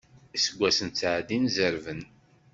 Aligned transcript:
Iseggasen 0.37 0.89
ttɛeddin, 0.89 1.45
zerrben. 1.55 2.01